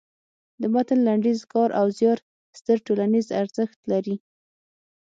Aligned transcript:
د 0.61 0.63
متن 0.73 0.99
لنډیز 1.07 1.39
کار 1.53 1.69
او 1.79 1.85
زیار 1.97 2.19
ستر 2.59 2.77
ټولنیز 2.85 3.27
ارزښت 3.41 3.79
لري. 3.91 4.15